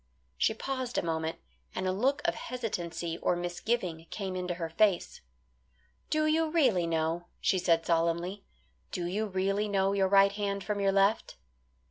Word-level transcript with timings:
She 0.35 0.55
paused 0.55 0.97
a 0.97 1.03
moment, 1.03 1.37
and 1.75 1.85
a 1.87 1.91
look 1.91 2.23
of 2.27 2.33
hesitancy 2.33 3.19
or 3.19 3.35
misgiving 3.35 4.07
came 4.09 4.35
into 4.35 4.55
her 4.55 4.67
face. 4.67 5.21
"Do 6.09 6.25
you 6.25 6.49
really 6.49 6.87
know," 6.87 7.27
she 7.39 7.59
said 7.59 7.85
solemnly, 7.85 8.43
"do 8.91 9.05
you 9.05 9.27
really 9.27 9.67
know 9.67 9.93
your 9.93 10.07
right 10.07 10.31
hand 10.31 10.63
from 10.63 10.79
your 10.79 10.91
left?" 10.91 11.35